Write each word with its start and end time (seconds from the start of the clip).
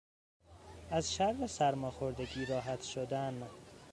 از 0.91 1.13
شر 1.13 1.47
سرماخوردگی 1.47 2.45
راحت 2.45 2.81
شدن 2.83 3.47